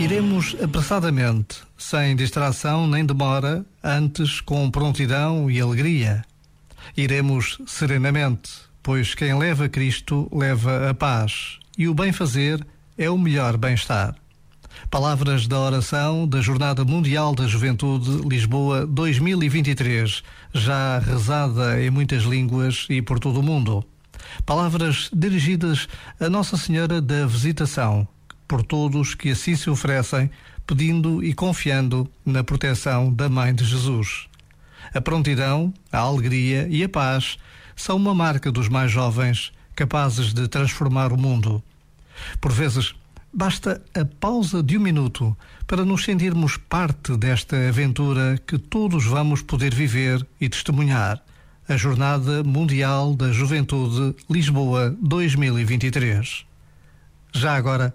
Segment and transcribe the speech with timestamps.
[0.00, 6.24] Iremos apressadamente, sem distração nem demora, antes com prontidão e alegria.
[6.96, 8.50] Iremos serenamente,
[8.82, 12.66] pois quem leva Cristo leva a paz, e o bem-fazer
[12.96, 14.14] é o melhor bem-estar.
[14.90, 20.22] Palavras da oração da Jornada Mundial da Juventude Lisboa 2023,
[20.54, 23.84] já rezada em muitas línguas e por todo o mundo.
[24.46, 25.86] Palavras dirigidas
[26.18, 28.08] a Nossa Senhora da Visitação,
[28.50, 30.28] por todos que assim se oferecem,
[30.66, 34.26] pedindo e confiando na proteção da Mãe de Jesus.
[34.92, 37.38] A prontidão, a alegria e a paz
[37.76, 41.62] são uma marca dos mais jovens, capazes de transformar o mundo.
[42.40, 42.92] Por vezes,
[43.32, 49.42] basta a pausa de um minuto para nos sentirmos parte desta aventura que todos vamos
[49.42, 51.22] poder viver e testemunhar.
[51.68, 56.44] A Jornada Mundial da Juventude Lisboa 2023.
[57.32, 57.94] Já agora,